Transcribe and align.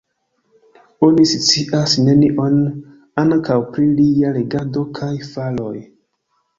Oni 1.07 1.25
scias 1.31 1.93
nenion 2.09 2.59
ankaŭ 3.27 3.61
pri 3.71 3.89
lia 4.01 4.35
regado 4.43 4.89
kaj 5.01 5.15
faroj. 5.33 5.75